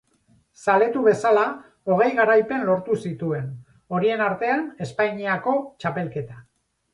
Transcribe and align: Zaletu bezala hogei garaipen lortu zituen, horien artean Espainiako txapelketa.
Zaletu 0.67 1.01
bezala 1.07 1.43
hogei 1.95 2.07
garaipen 2.19 2.65
lortu 2.69 2.97
zituen, 3.09 3.45
horien 3.99 4.25
artean 4.29 4.65
Espainiako 4.87 5.55
txapelketa. 5.85 6.41